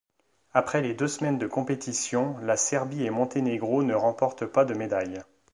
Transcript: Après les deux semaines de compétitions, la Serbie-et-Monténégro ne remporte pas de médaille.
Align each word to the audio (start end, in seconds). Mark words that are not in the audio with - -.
Après 0.53 0.81
les 0.81 0.95
deux 0.95 1.07
semaines 1.07 1.37
de 1.37 1.45
compétitions, 1.45 2.35
la 2.39 2.57
Serbie-et-Monténégro 2.57 3.83
ne 3.83 3.93
remporte 3.93 4.47
pas 4.47 4.65
de 4.65 4.73
médaille. 4.73 5.19